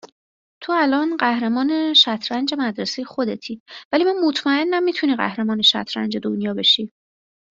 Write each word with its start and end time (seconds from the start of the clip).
تو 0.61 0.71
الان 0.73 1.17
قهرمان 1.17 1.93
شطرنج 1.93 2.53
مدرسه 2.57 3.03
خودتی 3.03 3.61
ولی 3.91 4.03
من 4.03 4.15
مطمئنم 4.25 4.83
میتونی 4.83 5.15
قهرمان 5.15 5.61
شطرنج 5.61 6.17
دنیا 6.17 6.53
بشی 6.53 6.93